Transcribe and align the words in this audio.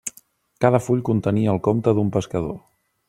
Cada 0.65 0.79
full 0.85 1.03
contenia 1.09 1.53
el 1.57 1.61
compte 1.69 1.95
d'un 1.99 2.11
pescador. 2.17 2.59